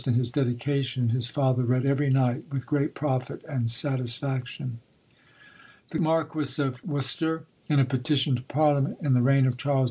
[0.07, 4.79] in his dedication, his father read every night with great profit and satisfaction.
[5.91, 9.79] The Marquis of Worcester, in a petition to parliament, in the reign of Charles II.